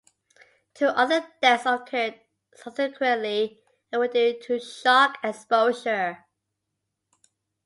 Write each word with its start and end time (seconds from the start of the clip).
Two 0.73 0.87
other 0.87 1.27
deaths 1.43 1.67
occurred 1.67 2.19
subsequently 2.55 3.61
and 3.91 3.99
were 3.99 4.07
due 4.07 4.39
to 4.47 4.59
shock 4.59 5.15
and 5.21 5.35
exposure. 5.35 6.25